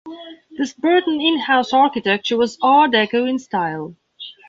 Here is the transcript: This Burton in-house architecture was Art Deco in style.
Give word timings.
This 0.57 0.73
Burton 0.73 1.21
in-house 1.21 1.73
architecture 1.73 2.35
was 2.35 2.57
Art 2.63 2.89
Deco 2.91 3.29
in 3.29 3.37
style. 3.37 3.95